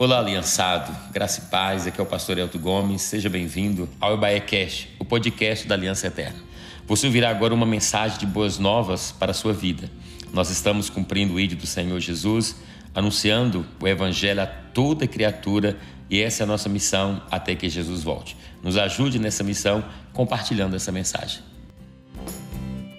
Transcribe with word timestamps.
Olá, 0.00 0.18
aliançado, 0.18 0.96
graça 1.12 1.42
e 1.42 1.50
paz, 1.50 1.86
aqui 1.86 2.00
é 2.00 2.02
o 2.02 2.06
pastor 2.06 2.38
Elton 2.38 2.58
Gomes, 2.58 3.02
seja 3.02 3.28
bem-vindo 3.28 3.86
ao 4.00 4.14
Ebaé 4.14 4.40
Cash, 4.40 4.88
o 4.98 5.04
podcast 5.04 5.68
da 5.68 5.74
Aliança 5.74 6.06
Eterna. 6.06 6.38
Você 6.86 7.06
ouvirá 7.06 7.28
agora 7.28 7.52
uma 7.52 7.66
mensagem 7.66 8.18
de 8.18 8.24
boas 8.24 8.58
novas 8.58 9.12
para 9.12 9.32
a 9.32 9.34
sua 9.34 9.52
vida. 9.52 9.90
Nós 10.32 10.48
estamos 10.48 10.88
cumprindo 10.88 11.34
o 11.34 11.38
ídolo 11.38 11.60
do 11.60 11.66
Senhor 11.66 12.00
Jesus, 12.00 12.56
anunciando 12.94 13.66
o 13.78 13.86
Evangelho 13.86 14.40
a 14.40 14.46
toda 14.46 15.06
criatura 15.06 15.76
e 16.08 16.18
essa 16.18 16.42
é 16.42 16.44
a 16.44 16.46
nossa 16.46 16.70
missão 16.70 17.22
até 17.30 17.54
que 17.54 17.68
Jesus 17.68 18.02
volte. 18.02 18.38
Nos 18.62 18.78
ajude 18.78 19.18
nessa 19.18 19.44
missão 19.44 19.84
compartilhando 20.14 20.76
essa 20.76 20.90
mensagem. 20.90 21.42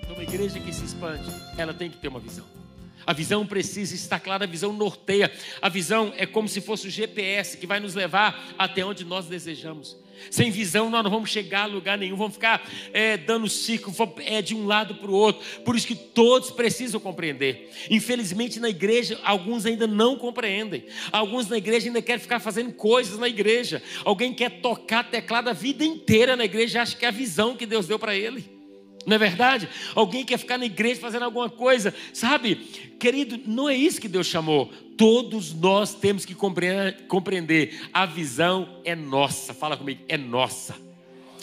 Uma 0.07 0.21
igreja 0.21 0.59
que 0.59 0.71
se 0.71 0.85
expande, 0.85 1.31
ela 1.57 1.73
tem 1.73 1.89
que 1.89 1.97
ter 1.97 2.09
uma 2.09 2.19
visão. 2.19 2.60
A 3.05 3.13
visão 3.13 3.45
precisa 3.45 3.95
estar 3.95 4.19
clara, 4.19 4.43
a 4.43 4.47
visão 4.47 4.73
norteia. 4.73 5.31
A 5.61 5.69
visão 5.69 6.13
é 6.17 6.25
como 6.25 6.47
se 6.47 6.61
fosse 6.61 6.87
o 6.87 6.91
GPS 6.91 7.57
que 7.57 7.67
vai 7.67 7.79
nos 7.79 7.95
levar 7.95 8.53
até 8.57 8.85
onde 8.85 9.03
nós 9.03 9.25
desejamos. 9.25 9.97
Sem 10.29 10.51
visão, 10.51 10.89
nós 10.89 11.03
não 11.03 11.09
vamos 11.09 11.29
chegar 11.29 11.63
a 11.63 11.65
lugar 11.65 11.97
nenhum, 11.97 12.15
vamos 12.15 12.33
ficar 12.33 12.69
é, 12.93 13.17
dando 13.17 13.49
ciclo 13.49 13.93
é, 14.25 14.41
de 14.41 14.53
um 14.53 14.67
lado 14.67 14.95
para 14.95 15.09
o 15.09 15.13
outro. 15.13 15.43
Por 15.63 15.75
isso 15.75 15.87
que 15.87 15.95
todos 15.95 16.51
precisam 16.51 16.99
compreender. 16.99 17.71
Infelizmente, 17.89 18.59
na 18.59 18.69
igreja, 18.69 19.19
alguns 19.23 19.65
ainda 19.65 19.87
não 19.87 20.15
compreendem. 20.15 20.85
Alguns 21.11 21.47
na 21.47 21.57
igreja 21.57 21.87
ainda 21.87 22.01
querem 22.01 22.21
ficar 22.21 22.39
fazendo 22.39 22.71
coisas 22.73 23.17
na 23.17 23.27
igreja. 23.27 23.81
Alguém 24.05 24.33
quer 24.33 24.61
tocar 24.61 25.09
teclado 25.09 25.49
a 25.49 25.53
vida 25.53 25.83
inteira 25.83 26.35
na 26.35 26.45
igreja, 26.45 26.81
acha 26.81 26.95
que 26.95 27.05
é 27.05 27.07
a 27.07 27.11
visão 27.11 27.55
que 27.55 27.65
Deus 27.65 27.87
deu 27.87 27.97
para 27.97 28.15
ele. 28.15 28.60
Não 29.05 29.15
é 29.15 29.19
verdade? 29.19 29.67
Alguém 29.95 30.23
quer 30.23 30.37
ficar 30.37 30.57
na 30.57 30.65
igreja 30.65 31.01
fazendo 31.01 31.23
alguma 31.23 31.49
coisa, 31.49 31.93
sabe? 32.13 32.55
Querido, 32.99 33.39
não 33.47 33.67
é 33.69 33.75
isso 33.75 33.99
que 33.99 34.07
Deus 34.07 34.27
chamou. 34.27 34.71
Todos 34.95 35.53
nós 35.53 35.95
temos 35.95 36.25
que 36.25 36.35
compreender. 36.35 37.89
A 37.91 38.05
visão 38.05 38.79
é 38.83 38.95
nossa. 38.95 39.53
Fala 39.53 39.75
comigo, 39.75 40.01
é 40.07 40.17
nossa. 40.17 40.75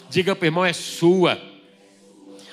Diga 0.09 0.35
para 0.35 0.43
o 0.43 0.47
irmão, 0.47 0.65
é 0.65 0.73
sua. 0.73 1.48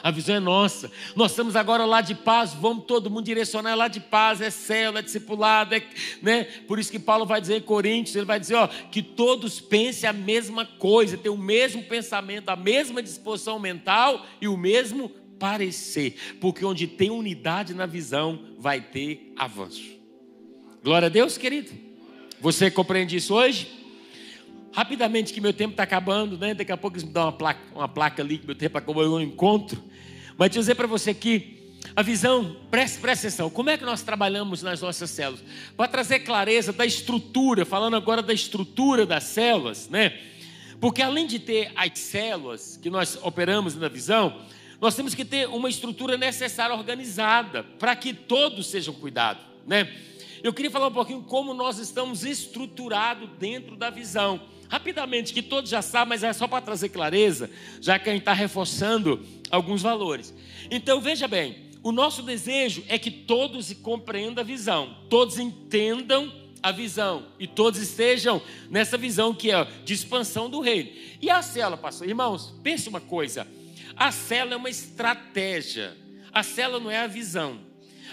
A 0.07 0.13
visão 0.13 0.37
é 0.37 0.39
nossa. 0.39 0.89
Nós 1.17 1.33
estamos 1.33 1.57
agora 1.57 1.85
lá 1.85 2.01
de 2.01 2.15
paz, 2.15 2.55
vamos 2.55 2.85
todo 2.85 3.11
mundo 3.11 3.25
direcionar 3.25 3.75
lá 3.75 3.89
de 3.89 3.99
paz, 3.99 4.41
é 4.41 4.51
céu, 4.51 4.97
é 4.97 5.03
discipulado, 5.03 5.75
é, 5.75 5.83
né? 6.23 6.45
Por 6.45 6.79
isso 6.79 6.93
que 6.93 6.99
Paulo 7.01 7.27
vai 7.27 7.41
dizer 7.41 7.57
em 7.57 7.61
Coríntios, 7.61 8.15
ele 8.15 8.25
vai 8.25 8.39
dizer, 8.39 8.55
ó, 8.55 8.69
que 8.69 9.03
todos 9.03 9.59
pensem 9.59 10.09
a 10.09 10.13
mesma 10.13 10.65
coisa, 10.65 11.17
tenham 11.17 11.35
o 11.35 11.39
mesmo 11.39 11.83
pensamento, 11.83 12.51
a 12.51 12.55
mesma 12.55 13.03
disposição 13.03 13.59
mental 13.59 14.25
e 14.41 14.47
o 14.47 14.57
mesmo 14.57 15.09
parecer, 15.41 16.15
porque 16.41 16.65
onde 16.65 16.87
tem 16.87 17.11
unidade 17.11 17.75
na 17.75 17.85
visão, 17.85 18.39
vai 18.61 18.81
ter 18.81 19.33
avanço. 19.37 19.91
Glória 20.85 21.07
a 21.07 21.09
Deus, 21.09 21.37
querido. 21.37 21.73
Você 22.41 22.71
compreende 22.71 23.17
isso 23.17 23.35
hoje? 23.35 23.86
Rapidamente, 24.77 25.33
que 25.33 25.41
meu 25.41 25.55
tempo 25.55 25.71
está 25.71 25.85
acabando, 25.85 26.37
né? 26.37 26.53
Daqui 26.53 26.71
a 26.71 26.77
pouco 26.77 26.99
eles 26.99 27.05
me 27.05 27.11
dão 27.11 27.23
uma 27.23 27.33
placa, 27.33 27.61
uma 27.75 27.89
placa 27.89 28.23
ali, 28.23 28.37
que 28.37 28.45
meu 28.45 28.55
tempo 28.55 28.77
acabou, 28.77 29.03
eu 29.03 29.19
encontro. 29.23 29.83
Mas 30.37 30.51
dizer 30.51 30.75
para 30.75 30.87
você 30.87 31.13
aqui, 31.13 31.73
a 31.97 32.03
visão, 32.03 32.55
preste 32.71 32.99
atenção, 33.03 33.49
como 33.49 33.71
é 33.71 33.79
que 33.79 33.87
nós 33.87 34.03
trabalhamos 34.03 34.63
nas 34.63 34.83
nossas 34.83 35.09
células? 35.09 35.43
Para 35.79 35.89
trazer 35.89 36.19
clareza 36.19 36.75
da 36.75 36.85
estrutura, 36.85 37.65
falando 37.65 37.97
agora 37.97 38.21
da 38.21 38.35
estrutura 38.35 39.07
das 39.07 39.25
células, 39.25 39.89
né? 39.89 40.13
Porque 40.79 41.01
além 41.01 41.27
de 41.27 41.39
ter 41.39 41.73
as 41.75 41.99
células 41.99 42.77
que 42.77 42.91
nós 42.91 43.19
operamos 43.23 43.75
na 43.77 43.89
visão, 43.89 44.43
nós 44.79 44.95
temos 44.95 45.15
que 45.15 45.25
ter 45.25 45.49
uma 45.49 45.71
estrutura 45.71 46.19
necessária, 46.19 46.77
organizada, 46.77 47.63
para 47.63 47.97
que 47.97 48.13
todos 48.13 48.67
sejam 48.67 48.93
cuidados, 48.93 49.43
né? 49.67 49.91
Eu 50.43 50.53
queria 50.53 50.71
falar 50.71 50.89
um 50.89 50.93
pouquinho 50.93 51.23
como 51.23 51.55
nós 51.55 51.79
estamos 51.79 52.27
estruturados 52.27 53.27
dentro 53.39 53.75
da 53.75 53.89
visão 53.89 54.39
rapidamente, 54.69 55.33
que 55.33 55.43
todos 55.43 55.71
já 55.71 55.83
sabem, 55.83 56.11
mas 56.11 56.23
é 56.23 56.33
só 56.33 56.47
para 56.47 56.61
trazer 56.61 56.89
clareza, 56.89 57.51
já 57.81 57.99
que 57.99 58.09
a 58.09 58.13
gente 58.13 58.23
está 58.23 58.33
reforçando 58.33 59.25
alguns 59.51 59.83
valores. 59.83 60.35
Então 60.71 61.01
veja 61.01 61.29
bem, 61.29 61.67
o 61.83 61.93
nosso 61.93 62.23
desejo 62.23 62.83
é 62.89 62.99
que 62.99 63.11
todos 63.11 63.73
compreendam 63.75 64.43
a 64.43 64.47
visão, 64.47 64.97
todos 65.09 65.39
entendam 65.39 66.33
a 66.63 66.73
visão 66.73 67.27
e 67.39 67.47
todos 67.47 67.81
estejam 67.81 68.43
nessa 68.69 68.99
visão 68.99 69.33
que 69.33 69.53
é 69.53 69.65
de 69.85 69.95
expansão 69.95 70.51
do 70.51 70.61
reino. 70.61 70.91
E 71.23 71.31
a 71.31 71.41
célula, 71.43 71.77
pastor, 71.77 72.09
irmãos, 72.09 72.53
pense 72.63 72.89
uma 72.89 73.01
coisa: 73.01 73.47
a 73.97 74.11
célula 74.11 74.55
é 74.55 74.57
uma 74.57 74.69
estratégia, 74.69 75.97
a 76.33 76.43
célula 76.43 76.81
não 76.81 76.91
é 76.91 76.99
a 76.99 77.07
visão. 77.07 77.61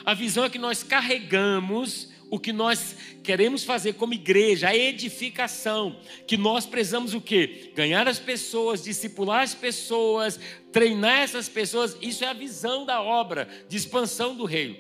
A 0.06 0.14
visão 0.14 0.44
é 0.44 0.50
que 0.50 0.60
nós 0.60 0.84
carregamos 0.84 2.13
o 2.34 2.40
que 2.40 2.52
nós 2.52 2.96
queremos 3.22 3.64
fazer 3.64 3.94
como 3.94 4.16
igreja, 4.16 4.70
a 4.70 4.76
edificação, 4.76 5.96
que 6.26 6.36
nós 6.36 6.66
precisamos 6.66 7.14
o 7.14 7.22
quê? 7.22 7.72
Ganhar 7.76 8.08
as 8.08 8.18
pessoas, 8.18 8.84
discipular 8.84 9.44
as 9.44 9.54
pessoas, 9.54 10.40
treinar 10.72 11.20
essas 11.20 11.48
pessoas, 11.48 11.96
isso 12.02 12.24
é 12.24 12.28
a 12.28 12.34
visão 12.34 12.88
da 12.88 13.04
obra 13.04 13.48
de 13.70 13.78
expansão 13.78 14.36
do 14.36 14.46
reino. 14.46 14.76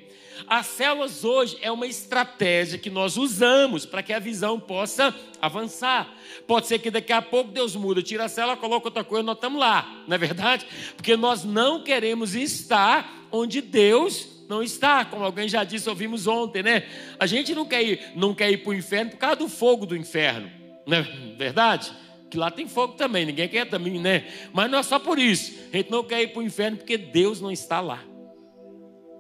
As 0.48 0.66
células 0.66 1.24
hoje 1.24 1.56
é 1.62 1.72
uma 1.72 1.86
estratégia 1.86 2.80
que 2.80 2.90
nós 2.90 3.18
usamos 3.18 3.86
para 3.86 4.02
que 4.02 4.14
a 4.14 4.18
visão 4.18 4.60
possa 4.60 5.16
avançar. 5.40 6.12
Pode 6.48 6.66
ser 6.66 6.80
que 6.80 6.90
daqui 6.90 7.14
a 7.14 7.22
pouco 7.22 7.52
Deus 7.52 7.76
muda, 7.76 8.02
tira 8.02 8.26
a 8.26 8.30
célula, 8.30 8.58
coloca 8.58 8.88
outra 8.88 9.04
coisa, 9.04 9.22
nós 9.22 9.36
estamos 9.36 9.60
lá, 9.60 10.04
não 10.08 10.16
é 10.16 10.18
verdade? 10.18 10.66
Porque 10.96 11.16
nós 11.16 11.44
não 11.44 11.84
queremos 11.84 12.34
estar 12.34 13.28
onde 13.32 13.62
Deus 13.62 14.34
não 14.54 14.62
está, 14.62 15.04
como 15.04 15.24
alguém 15.24 15.50
já 15.50 15.64
disse, 15.64 15.90
ouvimos 15.90 16.28
ontem, 16.28 16.62
né? 16.62 16.88
A 17.20 17.26
gente 17.26 17.56
não 17.56 17.66
quer 17.66 17.82
ir, 17.82 18.12
não 18.16 18.36
quer 18.36 18.52
ir 18.52 18.58
para 18.58 18.70
o 18.70 18.74
inferno 18.74 19.12
por 19.12 19.18
causa 19.18 19.38
do 19.38 19.50
fogo 19.50 19.86
do 19.86 19.98
inferno, 19.98 20.50
não 20.86 20.98
é 20.98 21.02
verdade? 21.36 21.92
Que 22.30 22.38
lá 22.38 22.52
tem 22.52 22.68
fogo 22.68 22.94
também, 22.94 23.26
ninguém 23.26 23.50
quer 23.50 23.68
também, 23.68 24.00
né? 24.00 24.28
Mas 24.54 24.70
não 24.70 24.78
é 24.78 24.84
só 24.84 25.00
por 25.00 25.18
isso. 25.18 25.54
A 25.74 25.78
gente 25.78 25.90
não 25.90 26.04
quer 26.04 26.22
ir 26.22 26.28
para 26.28 26.40
o 26.40 26.44
inferno 26.44 26.78
porque 26.78 26.98
Deus 26.98 27.42
não 27.42 27.52
está 27.52 27.82
lá. 27.82 28.04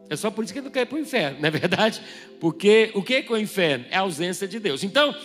É 0.09 0.15
só 0.15 0.29
por 0.29 0.43
isso 0.43 0.53
que 0.53 0.61
não 0.61 0.69
quer 0.69 0.81
ir 0.81 0.85
para 0.85 0.97
o 0.97 0.99
inferno, 0.99 1.39
não 1.39 1.47
é 1.47 1.51
verdade? 1.51 2.01
Porque 2.39 2.91
o 2.93 3.01
que 3.01 3.15
é, 3.15 3.21
que 3.23 3.31
é 3.31 3.35
o 3.35 3.39
inferno? 3.39 3.85
É 3.89 3.97
a 3.97 4.01
ausência 4.01 4.47
de 4.47 4.59
Deus. 4.59 4.83
Então, 4.83 5.15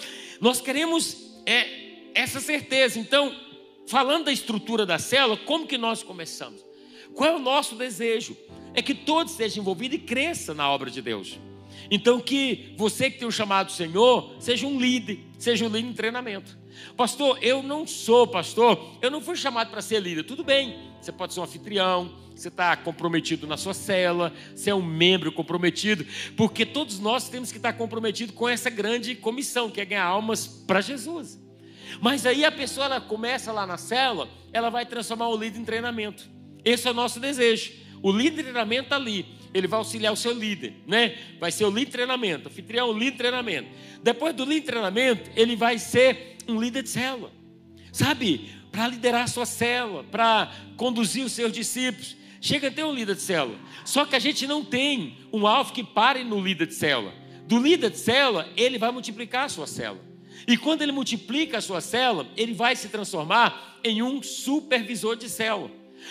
nós 0.40 0.60
queremos 0.60 1.42
é, 1.44 1.66
essa 2.14 2.40
certeza. 2.40 2.98
Então, 2.98 3.34
falando 3.86 4.24
da 4.24 4.32
estrutura 4.32 4.86
da 4.86 4.98
célula, 4.98 5.36
como 5.36 5.66
que 5.66 5.76
nós 5.76 6.02
começamos? 6.02 6.64
Qual 7.14 7.28
é 7.28 7.36
o 7.36 7.38
nosso 7.38 7.74
desejo? 7.74 8.36
É 8.78 8.82
que 8.82 8.94
todos 8.94 9.32
estejam 9.32 9.60
envolvidos 9.60 9.96
e 9.96 10.00
cresça 10.00 10.54
na 10.54 10.70
obra 10.70 10.88
de 10.88 11.02
Deus. 11.02 11.36
Então, 11.90 12.20
que 12.20 12.74
você 12.76 13.10
que 13.10 13.18
tem 13.18 13.26
o 13.26 13.32
chamado 13.32 13.72
Senhor, 13.72 14.36
seja 14.38 14.68
um 14.68 14.78
líder, 14.78 15.18
seja 15.36 15.64
um 15.64 15.68
líder 15.68 15.88
em 15.88 15.92
treinamento. 15.92 16.56
Pastor, 16.96 17.38
eu 17.42 17.60
não 17.60 17.88
sou 17.88 18.24
pastor, 18.24 18.96
eu 19.02 19.10
não 19.10 19.20
fui 19.20 19.34
chamado 19.34 19.68
para 19.68 19.82
ser 19.82 20.00
líder. 20.00 20.22
Tudo 20.22 20.44
bem, 20.44 20.78
você 21.00 21.10
pode 21.10 21.34
ser 21.34 21.40
um 21.40 21.42
anfitrião, 21.42 22.14
você 22.32 22.46
está 22.46 22.76
comprometido 22.76 23.48
na 23.48 23.56
sua 23.56 23.74
cela, 23.74 24.32
você 24.54 24.70
é 24.70 24.74
um 24.74 24.82
membro 24.82 25.32
comprometido, 25.32 26.06
porque 26.36 26.64
todos 26.64 27.00
nós 27.00 27.28
temos 27.28 27.50
que 27.50 27.56
estar 27.56 27.72
comprometidos 27.72 28.32
com 28.32 28.48
essa 28.48 28.70
grande 28.70 29.16
comissão, 29.16 29.72
que 29.72 29.80
é 29.80 29.84
ganhar 29.84 30.04
almas 30.04 30.46
para 30.46 30.80
Jesus. 30.80 31.36
Mas 32.00 32.24
aí 32.24 32.44
a 32.44 32.52
pessoa 32.52 32.86
ela 32.86 33.00
começa 33.00 33.50
lá 33.50 33.66
na 33.66 33.76
cela, 33.76 34.28
ela 34.52 34.70
vai 34.70 34.86
transformar 34.86 35.30
o 35.30 35.36
líder 35.36 35.58
em 35.58 35.64
treinamento. 35.64 36.30
Esse 36.64 36.86
é 36.86 36.92
o 36.92 36.94
nosso 36.94 37.18
desejo. 37.18 37.87
O 38.02 38.12
líder 38.12 38.36
de 38.36 38.42
treinamento 38.44 38.84
está 38.84 38.96
ali. 38.96 39.26
Ele 39.52 39.66
vai 39.66 39.78
auxiliar 39.78 40.12
o 40.12 40.16
seu 40.16 40.32
líder, 40.32 40.74
né? 40.86 41.16
Vai 41.40 41.50
ser 41.50 41.64
o 41.64 41.70
líder 41.70 41.86
de 41.86 41.92
treinamento, 41.92 42.48
anfitrião, 42.48 42.90
o 42.90 42.92
líder 42.92 43.12
de 43.12 43.18
treinamento. 43.18 43.68
Depois 44.02 44.34
do 44.34 44.44
líder 44.44 44.60
de 44.60 44.66
treinamento, 44.66 45.30
ele 45.34 45.56
vai 45.56 45.78
ser 45.78 46.36
um 46.46 46.60
líder 46.60 46.82
de 46.82 46.90
célula. 46.90 47.32
Sabe? 47.92 48.50
Para 48.70 48.88
liderar 48.88 49.24
a 49.24 49.26
sua 49.26 49.46
célula, 49.46 50.04
para 50.04 50.52
conduzir 50.76 51.24
os 51.24 51.32
seus 51.32 51.52
discípulos. 51.52 52.16
Chega 52.40 52.68
a 52.68 52.70
ter 52.70 52.84
um 52.84 52.92
líder 52.92 53.16
de 53.16 53.22
célula. 53.22 53.58
Só 53.84 54.04
que 54.04 54.14
a 54.14 54.18
gente 54.18 54.46
não 54.46 54.64
tem 54.64 55.16
um 55.32 55.46
alvo 55.46 55.72
que 55.72 55.82
pare 55.82 56.22
no 56.22 56.40
líder 56.40 56.66
de 56.66 56.74
célula. 56.74 57.12
Do 57.46 57.58
líder 57.58 57.90
de 57.90 57.98
célula, 57.98 58.48
ele 58.56 58.78
vai 58.78 58.90
multiplicar 58.92 59.46
a 59.46 59.48
sua 59.48 59.66
célula. 59.66 60.04
E 60.46 60.56
quando 60.56 60.82
ele 60.82 60.92
multiplica 60.92 61.58
a 61.58 61.60
sua 61.60 61.80
célula, 61.80 62.28
ele 62.36 62.52
vai 62.52 62.76
se 62.76 62.88
transformar 62.88 63.78
em 63.82 64.02
um 64.02 64.22
supervisor 64.22 65.16
de 65.16 65.28
célula. 65.28 65.70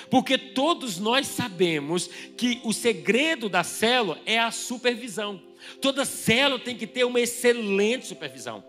Porque 0.10 0.38
todos 0.38 1.00
nós 1.00 1.28
sabemos 1.28 2.10
que 2.36 2.62
o 2.64 2.74
segredo 2.74 3.50
da 3.50 3.64
célula 3.64 4.20
é 4.26 4.40
a 4.40 4.52
supervisão. 4.52 5.42
Toda 5.82 6.06
célula 6.06 6.60
tem 6.60 6.76
que 6.76 6.88
ter 6.88 7.04
uma 7.04 7.20
excelente 7.20 8.06
supervisão. 8.06 8.64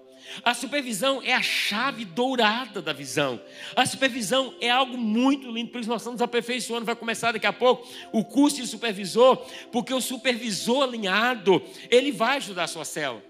A 0.44 0.54
supervisão 0.54 1.22
é 1.22 1.32
a 1.32 1.42
chave 1.42 2.04
dourada 2.04 2.82
da 2.82 2.92
visão. 2.92 3.40
A 3.74 3.86
supervisão 3.86 4.54
é 4.60 4.68
algo 4.68 4.96
muito 4.96 5.50
lindo, 5.50 5.70
por 5.70 5.80
isso 5.80 5.88
nós 5.88 6.02
estamos 6.02 6.20
aperfeiçoando. 6.20 6.84
Vai 6.84 6.94
começar 6.94 7.32
daqui 7.32 7.46
a 7.46 7.52
pouco 7.52 7.88
o 8.12 8.24
curso 8.24 8.60
de 8.60 8.66
supervisor, 8.66 9.36
porque 9.72 9.92
o 9.92 10.00
supervisor 10.00 10.82
alinhado, 10.82 11.62
ele 11.90 12.12
vai 12.12 12.36
ajudar 12.36 12.64
a 12.64 12.68
sua 12.68 12.84
célula. 12.84 13.27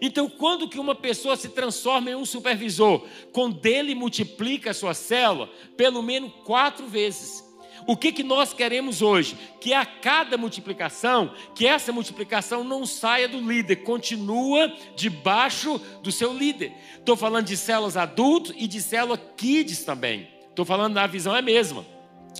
Então, 0.00 0.28
quando 0.28 0.68
que 0.68 0.78
uma 0.78 0.94
pessoa 0.94 1.36
se 1.36 1.48
transforma 1.48 2.10
em 2.10 2.14
um 2.14 2.24
supervisor? 2.24 3.04
Quando 3.32 3.64
ele 3.66 3.94
multiplica 3.94 4.70
a 4.70 4.74
sua 4.74 4.94
célula 4.94 5.48
pelo 5.76 6.02
menos 6.02 6.32
quatro 6.44 6.86
vezes. 6.86 7.46
O 7.86 7.96
que, 7.96 8.12
que 8.12 8.22
nós 8.22 8.52
queremos 8.52 9.00
hoje? 9.00 9.36
Que 9.60 9.72
a 9.72 9.86
cada 9.86 10.36
multiplicação, 10.36 11.32
que 11.54 11.66
essa 11.66 11.92
multiplicação 11.92 12.62
não 12.62 12.84
saia 12.84 13.28
do 13.28 13.40
líder, 13.40 13.76
continua 13.76 14.72
debaixo 14.94 15.80
do 16.02 16.12
seu 16.12 16.32
líder. 16.32 16.72
Estou 16.98 17.16
falando 17.16 17.46
de 17.46 17.56
células 17.56 17.96
adultos 17.96 18.52
e 18.56 18.66
de 18.66 18.82
célula 18.82 19.16
kids 19.16 19.84
também. 19.84 20.28
Estou 20.50 20.64
falando 20.64 20.94
da 20.94 21.06
visão 21.06 21.34
é 21.34 21.38
a 21.38 21.42
mesma. 21.42 21.97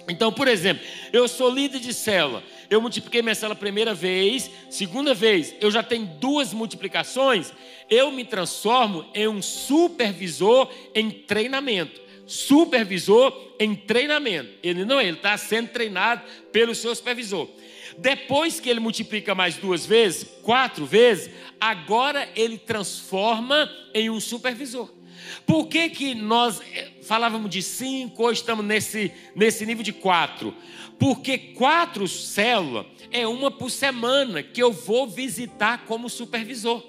Então, 0.09 0.33
por 0.33 0.49
exemplo, 0.49 0.83
eu 1.13 1.29
sou 1.29 1.51
líder 1.51 1.81
de 1.81 1.93
célula. 1.93 2.43
Eu 2.71 2.81
multipliquei 2.81 3.23
minha 3.23 3.35
célula 3.35 3.55
primeira 3.55 3.95
vez, 3.95 4.51
segunda 4.71 5.15
vez, 5.15 5.55
eu 5.61 5.71
já 5.71 5.83
tenho 5.83 6.07
duas 6.07 6.53
multiplicações. 6.53 7.53
Eu 7.91 8.11
me 8.11 8.25
transformo 8.25 9.07
em 9.15 9.29
um 9.29 9.43
supervisor 9.43 10.71
em 10.95 11.11
treinamento 11.11 12.09
supervisor 12.29 13.55
em 13.59 13.75
treinamento. 13.75 14.51
Ele 14.63 14.85
não, 14.85 15.01
ele 15.01 15.17
está 15.17 15.37
sendo 15.39 15.71
treinado 15.71 16.23
pelo 16.53 16.75
seu 16.75 16.95
supervisor. 16.95 17.49
Depois 17.97 18.61
que 18.61 18.69
ele 18.69 18.79
multiplica 18.79 19.35
mais 19.35 19.57
duas 19.57 19.87
vezes, 19.87 20.25
quatro 20.43 20.85
vezes, 20.85 21.31
agora 21.59 22.29
ele 22.37 22.59
transforma 22.59 23.69
em 23.95 24.11
um 24.11 24.21
supervisor. 24.21 24.98
Por 25.47 25.67
que, 25.67 25.89
que 25.89 26.15
nós 26.15 26.61
eh, 26.61 26.91
falávamos 27.03 27.51
de 27.51 27.63
cinco, 27.63 28.25
hoje 28.25 28.41
estamos 28.41 28.65
nesse, 28.65 29.13
nesse 29.35 29.65
nível 29.65 29.83
de 29.83 29.93
quatro? 29.93 30.55
Porque 30.99 31.39
quatro 31.39 32.09
células 32.09 32.87
é 33.11 33.27
uma 33.27 33.51
por 33.51 33.71
semana 33.71 34.43
que 34.43 34.63
eu 34.63 34.73
vou 34.73 35.07
visitar 35.09 35.85
como 35.87 36.09
supervisor. 36.09 36.83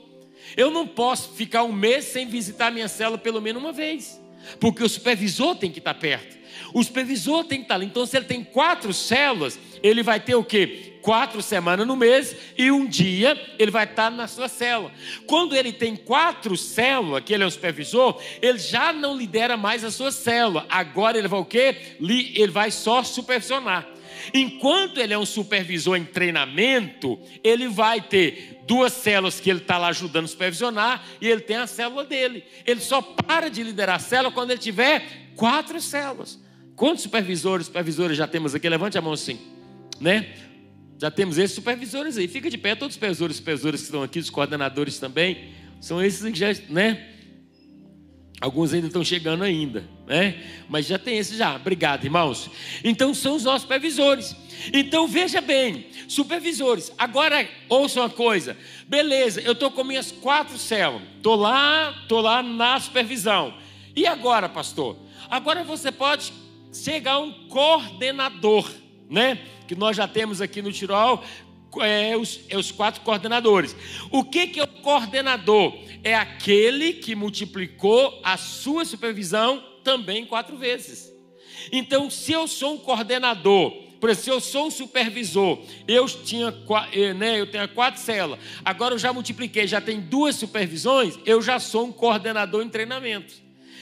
Eu 0.58 0.72
não 0.72 0.88
posso 0.88 1.34
ficar 1.34 1.64
um 1.64 1.72
mês 1.72 2.06
sem 2.06 2.28
visitar 2.28 2.72
minha 2.72 2.88
célula 2.88 3.18
pelo 3.18 3.42
menos 3.42 3.62
uma 3.62 3.72
vez. 3.72 4.20
Porque 4.60 4.84
o 4.84 4.90
supervisor 4.90 5.56
tem 5.56 5.72
que 5.72 5.80
estar 5.80 5.94
perto. 5.94 6.39
O 6.74 6.84
supervisor 6.84 7.44
tem 7.46 7.60
que 7.60 7.66
estar 7.66 7.76
ali. 7.76 7.86
Então, 7.86 8.06
se 8.06 8.18
ele 8.18 8.26
tem 8.26 8.44
quatro 8.44 8.94
células, 8.94 9.60
ele 9.82 10.04
vai 10.04 10.20
ter 10.20 10.36
o 10.36 10.44
quê? 10.44 10.98
Quatro 11.02 11.42
semanas 11.42 11.88
no 11.88 11.96
mês 11.96 12.36
e 12.58 12.70
um 12.72 12.86
dia 12.86 13.40
ele 13.58 13.72
vai 13.72 13.86
estar 13.86 14.12
na 14.12 14.28
sua 14.28 14.48
célula. 14.48 14.92
Quando 15.26 15.56
ele 15.56 15.72
tem 15.72 15.96
quatro 15.96 16.58
células, 16.58 17.24
que 17.24 17.34
ele 17.34 17.44
é 17.44 17.48
um 17.48 17.52
supervisor, 17.52 18.22
ele 18.42 18.60
já 18.60 18.92
não 18.92 19.18
lidera 19.18 19.56
mais 19.56 19.84
a 19.84 19.92
sua 19.92 20.12
célula. 20.12 20.66
Agora 20.70 21.18
ele 21.18 21.28
vai 21.28 21.40
o 21.40 21.46
quê? 21.46 21.76
Ele 22.00 22.52
vai 22.52 22.70
só 22.70 23.02
supervisionar. 23.04 23.88
Enquanto 24.34 25.00
ele 25.00 25.14
é 25.14 25.18
um 25.18 25.26
supervisor 25.26 25.96
em 25.96 26.04
treinamento, 26.04 27.20
ele 27.44 27.68
vai 27.68 28.02
ter 28.02 28.62
duas 28.68 28.94
células 28.94 29.40
que 29.40 29.50
ele 29.50 29.60
está 29.60 29.78
lá 29.78 29.88
ajudando 29.88 30.26
a 30.26 30.28
supervisionar 30.28 31.04
e 31.20 31.28
ele 31.28 31.42
tem 31.42 31.56
a 31.56 31.66
célula 31.66 32.04
dele. 32.04 32.44
Ele 32.66 32.82
só 32.82 33.02
para 33.02 33.50
de 33.50 33.64
liderar 33.64 33.96
a 33.96 34.00
célula 34.00 34.32
quando 34.32 34.52
ele 34.52 34.60
tiver 34.60 35.32
quatro 35.36 35.82
células. 35.82 36.38
Quantos 36.80 37.04
supervisores, 37.04 37.66
supervisores 37.66 38.18
já 38.18 38.26
temos 38.26 38.56
aqui? 38.56 38.70
Levante 38.70 38.98
a 38.98 39.02
mão 39.02 39.12
assim, 39.12 39.38
né? 40.00 40.34
Já 40.98 41.12
temos 41.12 41.38
esses 41.38 41.54
supervisores 41.54 42.18
aí. 42.18 42.26
Fica 42.26 42.50
de 42.50 42.58
pé, 42.58 42.74
todos 42.74 42.94
os 42.94 42.96
supervisores, 42.96 43.36
supervisores 43.36 43.82
que 43.82 43.88
estão 43.88 44.02
aqui, 44.02 44.18
os 44.18 44.30
coordenadores 44.30 44.98
também. 44.98 45.50
São 45.82 46.02
esses 46.02 46.24
que 46.32 46.40
já, 46.40 46.48
né? 46.70 47.06
Alguns 48.40 48.74
ainda 48.74 48.88
estão 48.88 49.04
chegando 49.04 49.44
ainda, 49.44 49.84
né? 50.08 50.42
Mas 50.70 50.86
já 50.86 50.98
tem 50.98 51.18
esse 51.18 51.36
já. 51.36 51.58
Obrigado, 51.58 52.06
irmãos. 52.06 52.50
Então 52.82 53.14
são 53.14 53.36
os 53.36 53.44
nossos 53.44 53.64
supervisores. 53.64 54.34
Então 54.72 55.06
veja 55.06 55.42
bem, 55.42 55.88
supervisores. 56.08 56.94
Agora 56.98 57.46
ouça 57.68 58.00
uma 58.00 58.10
coisa. 58.10 58.56
Beleza, 58.88 59.42
eu 59.42 59.52
estou 59.52 59.70
com 59.70 59.84
minhas 59.84 60.14
quatro 60.14 60.58
células. 60.58 61.06
Estou 61.18 61.36
lá, 61.36 61.94
estou 62.04 62.22
lá 62.22 62.42
na 62.42 62.80
supervisão. 62.80 63.54
E 63.94 64.08
agora, 64.08 64.48
pastor? 64.48 64.96
Agora 65.30 65.62
você 65.66 65.92
pode 65.92 66.32
chegar 66.72 67.20
um 67.20 67.32
coordenador, 67.48 68.70
né? 69.10 69.40
Que 69.68 69.76
nós 69.76 69.96
já 69.96 70.08
temos 70.08 70.42
aqui 70.42 70.62
no 70.62 70.72
Tirol 70.72 71.24
é, 71.82 72.18
os, 72.18 72.40
é 72.50 72.58
os 72.58 72.72
quatro 72.72 73.02
coordenadores. 73.02 73.76
O 74.12 74.24
que, 74.24 74.48
que 74.48 74.60
é 74.60 74.64
o 74.64 74.68
coordenador? 74.68 75.78
É 76.04 76.16
aquele 76.16 76.94
que 76.94 77.16
multiplicou 77.16 78.20
a 78.24 78.38
sua 78.38 78.86
supervisão 78.86 79.64
também 79.84 80.26
quatro 80.26 80.58
vezes. 80.58 81.12
Então, 81.72 82.10
se 82.10 82.32
eu 82.32 82.48
sou 82.48 82.74
um 82.74 82.78
coordenador, 82.78 83.72
por 84.00 84.10
exemplo, 84.10 84.24
se 84.24 84.30
eu 84.30 84.40
sou 84.40 84.68
um 84.68 84.72
supervisor, 84.72 85.60
eu 85.88 86.06
tinha 86.08 86.56
eh, 86.94 87.14
né, 87.14 87.40
eu 87.40 87.48
tenho 87.48 87.68
quatro 87.70 88.02
células, 88.02 88.40
agora 88.64 88.96
eu 88.96 89.00
já 89.00 89.12
multipliquei, 89.12 89.68
já 89.68 89.82
tem 89.82 90.00
duas 90.00 90.36
supervisões, 90.36 91.20
eu 91.26 91.42
já 91.42 91.60
sou 91.60 91.88
um 91.88 91.92
coordenador 91.92 92.64
em 92.64 92.70
treinamento. 92.70 93.34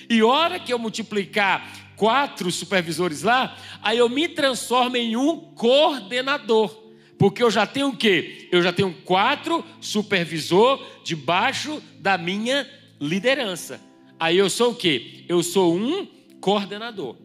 E 0.10 0.24
hora 0.24 0.60
que 0.60 0.74
eu 0.74 0.80
multiplicar 0.80 1.87
quatro 1.98 2.50
supervisores 2.52 3.24
lá, 3.24 3.58
aí 3.82 3.98
eu 3.98 4.08
me 4.08 4.30
transformo 4.30 4.96
em 4.96 5.18
um 5.18 5.38
coordenador. 5.38 6.86
Porque 7.18 7.42
eu 7.42 7.50
já 7.50 7.66
tenho 7.66 7.90
o 7.90 7.98
quê? 7.98 8.48
Eu 8.52 8.62
já 8.62 8.72
tenho 8.72 8.94
quatro 9.04 9.66
supervisor 9.82 10.80
debaixo 11.04 11.82
da 12.00 12.18
minha 12.18 12.70
liderança. 13.02 13.82
Aí 14.20 14.38
eu 14.38 14.50
sou 14.50 14.72
o 14.72 14.76
quê? 14.76 15.26
Eu 15.28 15.42
sou 15.42 15.76
um 15.76 16.08
coordenador. 16.40 17.16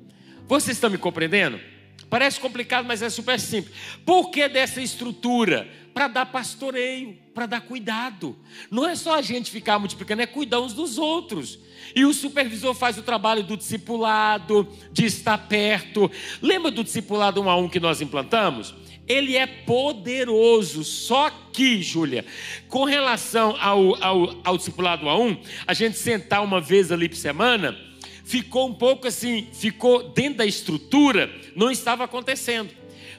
Vocês 0.48 0.76
estão 0.76 0.90
me 0.90 0.98
compreendendo? 0.98 1.60
Parece 2.08 2.40
complicado, 2.40 2.86
mas 2.86 3.02
é 3.02 3.10
super 3.10 3.38
simples. 3.38 3.74
Por 4.04 4.30
que 4.30 4.48
dessa 4.48 4.80
estrutura? 4.80 5.68
Para 5.92 6.08
dar 6.08 6.26
pastoreio, 6.26 7.18
para 7.34 7.46
dar 7.46 7.60
cuidado. 7.60 8.36
Não 8.70 8.88
é 8.88 8.94
só 8.94 9.16
a 9.16 9.22
gente 9.22 9.50
ficar 9.50 9.78
multiplicando, 9.78 10.22
é 10.22 10.26
cuidar 10.26 10.60
uns 10.60 10.72
dos 10.72 10.98
outros. 10.98 11.58
E 11.94 12.04
o 12.04 12.14
supervisor 12.14 12.74
faz 12.74 12.96
o 12.96 13.02
trabalho 13.02 13.42
do 13.42 13.56
discipulado, 13.56 14.68
de 14.90 15.04
estar 15.04 15.36
perto. 15.36 16.10
Lembra 16.40 16.70
do 16.70 16.82
discipulado 16.82 17.40
um 17.40 17.50
a 17.50 17.56
um 17.56 17.68
que 17.68 17.80
nós 17.80 18.00
implantamos? 18.00 18.74
ele 19.06 19.36
é 19.36 19.46
poderoso. 19.46 20.84
Só 20.84 21.30
que, 21.52 21.82
Júlia, 21.82 22.24
com 22.68 22.84
relação 22.84 23.56
ao, 23.60 24.02
ao, 24.02 24.36
ao 24.44 24.56
discipulado 24.56 25.08
a 25.08 25.18
um, 25.18 25.36
a 25.66 25.74
gente 25.74 25.98
sentar 25.98 26.42
uma 26.42 26.60
vez 26.60 26.90
ali 26.90 27.08
por 27.08 27.16
semana, 27.16 27.76
ficou 28.24 28.68
um 28.68 28.74
pouco 28.74 29.06
assim, 29.06 29.48
ficou 29.52 30.10
dentro 30.10 30.38
da 30.38 30.46
estrutura, 30.46 31.30
não 31.54 31.70
estava 31.70 32.04
acontecendo. 32.04 32.70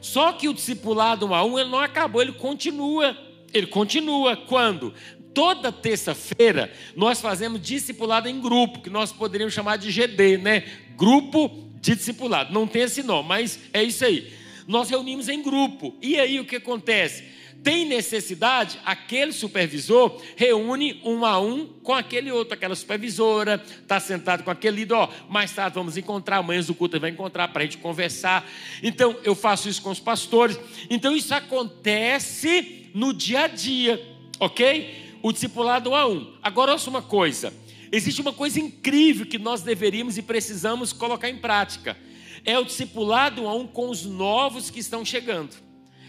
Só 0.03 0.33
que 0.33 0.47
o 0.47 0.53
discipulado 0.53 1.25
um 1.25 1.33
a 1.33 1.43
um, 1.43 1.57
ele 1.57 1.71
não 1.71 1.79
acabou, 1.79 2.21
ele 2.21 2.33
continua. 2.33 3.17
Ele 3.51 3.65
continua 3.65 4.37
quando? 4.37 4.93
Toda 5.33 5.71
terça-feira 5.71 6.71
nós 6.95 7.19
fazemos 7.19 7.59
discipulado 7.59 8.29
em 8.29 8.39
grupo, 8.39 8.81
que 8.81 8.89
nós 8.89 9.11
poderíamos 9.11 9.55
chamar 9.55 9.77
de 9.77 9.89
GD, 9.89 10.37
né? 10.37 10.63
Grupo 10.95 11.49
de 11.81 11.95
discipulado. 11.95 12.53
Não 12.53 12.67
tem 12.67 12.83
esse 12.83 13.01
nome, 13.01 13.27
mas 13.27 13.59
é 13.73 13.81
isso 13.81 14.05
aí 14.05 14.43
nós 14.67 14.89
reunimos 14.89 15.27
em 15.29 15.41
grupo. 15.41 15.95
E 16.01 16.19
aí 16.19 16.39
o 16.39 16.45
que 16.45 16.57
acontece? 16.57 17.23
Tem 17.61 17.85
necessidade, 17.85 18.79
aquele 18.85 19.31
supervisor 19.31 20.21
reúne 20.35 21.01
um 21.03 21.25
a 21.25 21.39
um 21.39 21.65
com 21.65 21.93
aquele 21.93 22.31
outro, 22.31 22.53
aquela 22.53 22.75
supervisora, 22.75 23.61
está 23.81 23.99
sentado 23.99 24.43
com 24.43 24.51
aquele 24.51 24.77
líder, 24.77 24.93
ó, 24.93 25.09
mais 25.29 25.51
tarde 25.51 25.75
vamos 25.75 25.95
encontrar, 25.97 26.37
amanhã 26.37 26.61
do 26.61 26.73
culto 26.73 26.99
vai 26.99 27.09
encontrar 27.09 27.49
para 27.49 27.61
a 27.61 27.65
gente 27.65 27.77
conversar. 27.77 28.49
Então, 28.81 29.15
eu 29.23 29.35
faço 29.35 29.69
isso 29.69 29.81
com 29.81 29.91
os 29.91 29.99
pastores. 29.99 30.59
Então, 30.89 31.15
isso 31.15 31.33
acontece 31.33 32.89
no 32.93 33.13
dia 33.13 33.41
a 33.41 33.47
dia, 33.47 34.01
ok? 34.39 35.17
O 35.21 35.31
discipulado 35.31 35.91
um 35.91 35.95
a 35.95 36.07
um. 36.07 36.33
Agora, 36.41 36.71
ouça 36.73 36.89
uma 36.89 37.01
coisa: 37.01 37.53
existe 37.91 38.21
uma 38.21 38.33
coisa 38.33 38.59
incrível 38.59 39.25
que 39.25 39.37
nós 39.37 39.61
deveríamos 39.61 40.17
e 40.17 40.21
precisamos 40.21 40.91
colocar 40.91 41.29
em 41.29 41.37
prática 41.37 41.97
é 42.45 42.57
o 42.59 42.65
discipulado 42.65 43.47
a 43.47 43.55
um 43.55 43.65
com 43.65 43.89
os 43.89 44.05
novos 44.05 44.69
que 44.69 44.79
estão 44.79 45.05
chegando. 45.05 45.55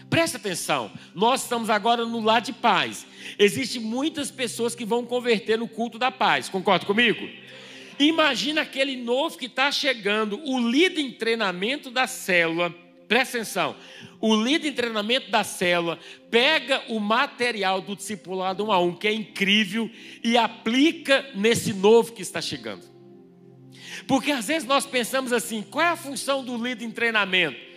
Presta 0.09 0.37
atenção, 0.37 0.91
nós 1.13 1.43
estamos 1.43 1.69
agora 1.69 2.05
no 2.05 2.21
lar 2.21 2.41
de 2.41 2.53
paz. 2.53 3.05
Existem 3.39 3.81
muitas 3.81 4.29
pessoas 4.29 4.75
que 4.75 4.85
vão 4.85 5.05
converter 5.05 5.57
no 5.57 5.67
culto 5.67 5.97
da 5.97 6.11
paz, 6.11 6.47
concorda 6.47 6.85
comigo? 6.85 7.27
Imagina 7.97 8.61
aquele 8.61 8.95
novo 8.95 9.37
que 9.37 9.45
está 9.45 9.71
chegando, 9.71 10.39
o 10.43 10.59
líder 10.59 11.01
em 11.01 11.11
treinamento 11.11 11.89
da 11.89 12.07
célula. 12.07 12.73
Presta 13.07 13.37
atenção, 13.37 13.75
o 14.19 14.35
líder 14.35 14.69
em 14.69 14.73
treinamento 14.73 15.29
da 15.29 15.43
célula 15.43 15.99
pega 16.29 16.83
o 16.89 16.99
material 16.99 17.81
do 17.81 17.95
discipulado 17.95 18.65
um 18.65 18.71
a 18.71 18.79
um, 18.79 18.93
que 18.93 19.07
é 19.07 19.13
incrível, 19.13 19.89
e 20.23 20.37
aplica 20.37 21.25
nesse 21.35 21.73
novo 21.73 22.13
que 22.13 22.21
está 22.21 22.41
chegando. 22.41 22.83
Porque 24.07 24.31
às 24.31 24.47
vezes 24.47 24.67
nós 24.67 24.85
pensamos 24.85 25.31
assim: 25.31 25.61
qual 25.61 25.85
é 25.85 25.89
a 25.89 25.95
função 25.95 26.43
do 26.43 26.57
líder 26.57 26.85
em 26.85 26.91
treinamento? 26.91 27.74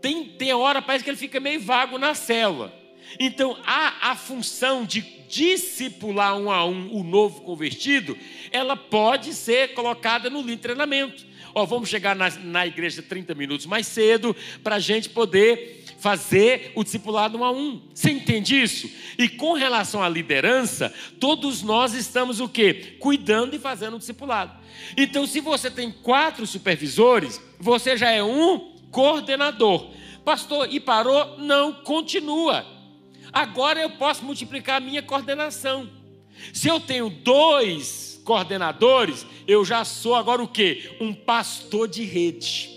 Tem, 0.00 0.24
tem 0.24 0.52
hora, 0.52 0.80
parece 0.80 1.04
que 1.04 1.10
ele 1.10 1.16
fica 1.16 1.40
meio 1.40 1.60
vago 1.60 1.98
na 1.98 2.14
célula. 2.14 2.72
Então, 3.18 3.56
a, 3.64 4.10
a 4.10 4.16
função 4.16 4.84
de 4.84 5.00
discipular 5.28 6.36
um 6.36 6.50
a 6.50 6.64
um 6.64 6.94
o 6.94 7.04
novo 7.04 7.42
convertido, 7.42 8.16
ela 8.50 8.76
pode 8.76 9.34
ser 9.34 9.74
colocada 9.74 10.28
no 10.30 10.56
treinamento. 10.56 11.26
Ó, 11.54 11.64
vamos 11.64 11.88
chegar 11.88 12.14
na, 12.14 12.30
na 12.30 12.66
igreja 12.66 13.02
30 13.02 13.34
minutos 13.34 13.66
mais 13.66 13.86
cedo, 13.86 14.34
para 14.62 14.76
a 14.76 14.78
gente 14.78 15.08
poder 15.08 15.84
fazer 15.98 16.72
o 16.74 16.84
discipulado 16.84 17.38
um 17.38 17.44
a 17.44 17.50
um. 17.50 17.82
Você 17.92 18.10
entende 18.10 18.60
isso? 18.60 18.88
E 19.18 19.28
com 19.28 19.54
relação 19.54 20.02
à 20.02 20.08
liderança, 20.08 20.92
todos 21.18 21.62
nós 21.62 21.94
estamos 21.94 22.40
o 22.40 22.48
quê? 22.48 22.96
Cuidando 23.00 23.56
e 23.56 23.58
fazendo 23.58 23.96
o 23.96 23.98
discipulado. 23.98 24.52
Então, 24.96 25.26
se 25.26 25.40
você 25.40 25.70
tem 25.70 25.90
quatro 25.90 26.46
supervisores, 26.46 27.40
você 27.58 27.96
já 27.96 28.10
é 28.10 28.22
um 28.22 28.77
coordenador. 28.90 29.90
Pastor, 30.24 30.68
e 30.70 30.78
parou? 30.78 31.38
Não, 31.38 31.72
continua. 31.72 32.64
Agora 33.32 33.80
eu 33.80 33.90
posso 33.90 34.24
multiplicar 34.24 34.76
a 34.76 34.84
minha 34.84 35.02
coordenação. 35.02 35.88
Se 36.52 36.68
eu 36.68 36.78
tenho 36.80 37.10
dois 37.10 38.20
coordenadores, 38.24 39.26
eu 39.46 39.64
já 39.64 39.84
sou 39.84 40.14
agora 40.14 40.42
o 40.42 40.48
quê? 40.48 40.96
Um 41.00 41.14
pastor 41.14 41.88
de 41.88 42.04
rede, 42.04 42.70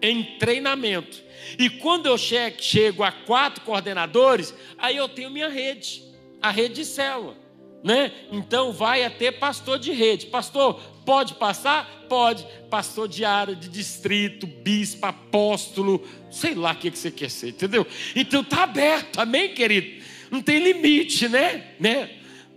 em 0.00 0.22
treinamento. 0.38 1.22
E 1.58 1.68
quando 1.68 2.06
eu 2.06 2.16
chego 2.16 3.02
a 3.02 3.12
quatro 3.12 3.64
coordenadores, 3.64 4.54
aí 4.78 4.96
eu 4.96 5.08
tenho 5.08 5.30
minha 5.30 5.48
rede, 5.48 6.02
a 6.40 6.50
rede 6.50 6.76
de 6.76 6.84
célula. 6.84 7.36
Né? 7.82 8.12
Então 8.32 8.72
vai 8.72 9.04
até 9.04 9.30
pastor 9.30 9.78
de 9.78 9.92
rede. 9.92 10.26
Pastor, 10.26 10.80
pode 11.04 11.34
passar? 11.34 12.06
Pode. 12.08 12.46
Pastor 12.70 13.08
de 13.08 13.24
área, 13.24 13.54
de 13.54 13.68
distrito, 13.68 14.46
bispo, 14.46 15.06
apóstolo, 15.06 16.06
sei 16.30 16.54
lá 16.54 16.72
o 16.72 16.76
que 16.76 16.90
você 16.90 17.10
quer 17.10 17.30
ser, 17.30 17.50
entendeu? 17.50 17.86
Então 18.14 18.42
tá 18.42 18.64
aberto, 18.64 19.20
amém, 19.20 19.54
querido? 19.54 20.02
Não 20.30 20.42
tem 20.42 20.58
limite, 20.58 21.28
né? 21.28 21.64
né? 21.78 22.10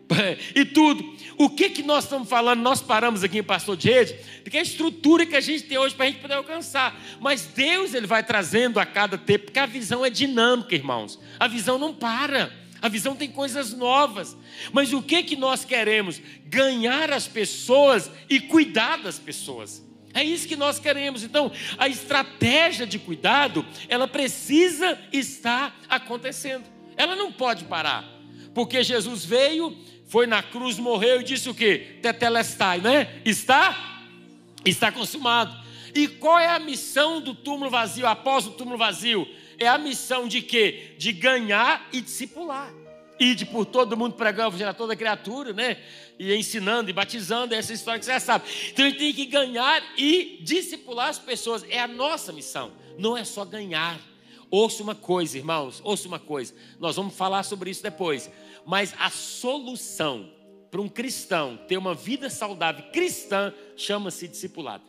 E 0.55 0.65
tudo. 0.65 1.15
O 1.37 1.49
que, 1.49 1.69
que 1.69 1.83
nós 1.83 2.05
estamos 2.05 2.27
falando? 2.27 2.61
Nós 2.61 2.81
paramos 2.81 3.23
aqui 3.23 3.37
em 3.39 3.43
Pastor 3.43 3.77
de 3.77 3.89
Rede, 3.89 4.15
porque 4.41 4.57
a 4.57 4.61
estrutura 4.61 5.25
que 5.25 5.35
a 5.35 5.41
gente 5.41 5.63
tem 5.63 5.77
hoje 5.77 5.93
para 5.93 6.05
a 6.05 6.09
gente 6.09 6.19
poder 6.19 6.33
alcançar. 6.33 6.99
Mas 7.19 7.45
Deus 7.45 7.93
ele 7.93 8.07
vai 8.07 8.23
trazendo 8.23 8.79
a 8.79 8.85
cada 8.85 9.17
tempo, 9.17 9.45
porque 9.45 9.59
a 9.59 9.65
visão 9.65 10.05
é 10.05 10.09
dinâmica, 10.09 10.73
irmãos. 10.73 11.19
A 11.39 11.47
visão 11.47 11.77
não 11.77 11.93
para. 11.93 12.51
A 12.81 12.89
visão 12.89 13.15
tem 13.15 13.29
coisas 13.29 13.73
novas. 13.73 14.35
Mas 14.71 14.93
o 14.93 15.01
que 15.01 15.23
que 15.23 15.35
nós 15.35 15.65
queremos? 15.65 16.21
Ganhar 16.45 17.11
as 17.11 17.27
pessoas 17.27 18.09
e 18.29 18.39
cuidar 18.39 18.97
das 18.97 19.17
pessoas. 19.17 19.83
É 20.13 20.23
isso 20.23 20.47
que 20.47 20.55
nós 20.55 20.79
queremos. 20.79 21.23
Então, 21.23 21.51
a 21.77 21.87
estratégia 21.87 22.87
de 22.87 22.97
cuidado, 22.97 23.65
ela 23.87 24.07
precisa 24.07 24.97
estar 25.11 25.79
acontecendo. 25.87 26.65
Ela 26.95 27.15
não 27.15 27.31
pode 27.31 27.65
parar. 27.65 28.03
Porque 28.53 28.83
Jesus 28.83 29.23
veio, 29.23 29.77
foi 30.07 30.25
na 30.25 30.41
cruz, 30.41 30.79
morreu 30.79 31.21
e 31.21 31.23
disse 31.23 31.49
o 31.49 31.53
que? 31.53 31.99
Tetelestai, 32.01 32.79
né? 32.79 33.21
Está? 33.23 34.03
Está 34.65 34.91
consumado. 34.91 35.55
E 35.93 36.07
qual 36.07 36.39
é 36.39 36.49
a 36.49 36.59
missão 36.59 37.21
do 37.21 37.33
túmulo 37.33 37.69
vazio, 37.69 38.07
após 38.07 38.47
o 38.47 38.51
túmulo 38.51 38.77
vazio? 38.77 39.27
É 39.59 39.67
a 39.67 39.77
missão 39.77 40.27
de 40.27 40.41
quê? 40.41 40.95
De 40.97 41.11
ganhar 41.11 41.87
e 41.91 42.01
discipular. 42.01 42.73
Ide 43.19 43.45
por 43.47 43.65
todo 43.65 43.97
mundo 43.97 44.13
pregando 44.13 44.63
a 44.63 44.73
toda 44.73 44.95
criatura, 44.95 45.51
né? 45.51 45.77
E 46.19 46.33
ensinando 46.35 46.89
e 46.89 46.93
batizando, 46.93 47.55
essa 47.55 47.73
história 47.73 47.99
que 47.99 48.05
você 48.05 48.13
já 48.13 48.19
sabe. 48.19 48.45
Então 48.69 48.85
a 48.85 48.89
gente 48.89 48.99
tem 48.99 49.13
que 49.13 49.25
ganhar 49.25 49.83
e 49.97 50.39
discipular 50.41 51.09
as 51.09 51.17
pessoas. 51.17 51.65
É 51.69 51.79
a 51.79 51.87
nossa 51.87 52.31
missão. 52.31 52.71
Não 52.97 53.17
é 53.17 53.23
só 53.23 53.43
ganhar. 53.43 53.99
Ouça 54.49 54.83
uma 54.83 54.95
coisa, 54.95 55.37
irmãos, 55.37 55.81
ouça 55.83 56.07
uma 56.07 56.19
coisa. 56.19 56.53
Nós 56.79 56.95
vamos 56.95 57.15
falar 57.15 57.43
sobre 57.43 57.69
isso 57.71 57.83
depois. 57.83 58.29
Mas 58.65 58.93
a 58.99 59.09
solução 59.09 60.31
para 60.69 60.81
um 60.81 60.87
cristão 60.87 61.57
ter 61.67 61.77
uma 61.77 61.95
vida 61.95 62.29
saudável 62.29 62.85
cristã 62.91 63.53
chama-se 63.75 64.27
discipulado. 64.27 64.83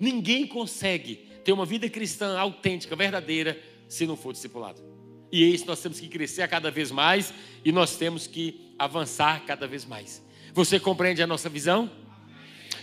Ninguém 0.00 0.46
consegue 0.46 1.16
ter 1.44 1.52
uma 1.52 1.66
vida 1.66 1.88
cristã 1.88 2.38
autêntica, 2.38 2.96
verdadeira, 2.96 3.60
se 3.92 4.06
não 4.06 4.16
for 4.16 4.32
discipulado. 4.32 4.82
E 5.30 5.44
é 5.44 5.46
isso 5.46 5.66
nós 5.66 5.80
temos 5.80 6.00
que 6.00 6.08
crescer 6.08 6.48
cada 6.48 6.70
vez 6.70 6.90
mais 6.90 7.32
e 7.64 7.70
nós 7.70 7.96
temos 7.96 8.26
que 8.26 8.74
avançar 8.78 9.44
cada 9.46 9.66
vez 9.66 9.84
mais. 9.84 10.22
Você 10.54 10.80
compreende 10.80 11.22
a 11.22 11.26
nossa 11.26 11.48
visão? 11.48 11.90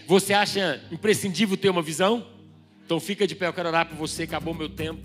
Você 0.07 0.33
acha 0.33 0.83
imprescindível 0.91 1.57
ter 1.57 1.69
uma 1.69 1.81
visão? 1.81 2.27
Então 2.85 2.99
fica 2.99 3.27
de 3.27 3.35
pé, 3.35 3.47
eu 3.47 3.53
quero 3.53 3.69
orar 3.69 3.87
por 3.87 3.95
você, 3.95 4.23
acabou 4.23 4.53
meu 4.53 4.69
tempo. 4.69 5.01